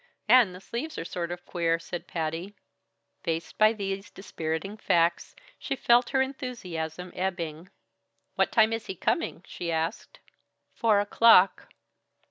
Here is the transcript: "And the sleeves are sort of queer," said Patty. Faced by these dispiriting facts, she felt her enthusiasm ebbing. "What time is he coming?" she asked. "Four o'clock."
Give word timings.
"And 0.27 0.55
the 0.55 0.59
sleeves 0.59 0.97
are 0.97 1.05
sort 1.05 1.29
of 1.31 1.45
queer," 1.45 1.77
said 1.77 2.07
Patty. 2.07 2.55
Faced 3.23 3.59
by 3.59 3.71
these 3.71 4.09
dispiriting 4.09 4.75
facts, 4.75 5.35
she 5.59 5.75
felt 5.75 6.09
her 6.09 6.23
enthusiasm 6.23 7.11
ebbing. 7.13 7.69
"What 8.33 8.51
time 8.51 8.73
is 8.73 8.87
he 8.87 8.95
coming?" 8.95 9.43
she 9.45 9.71
asked. 9.71 10.19
"Four 10.73 10.99
o'clock." 11.01 11.67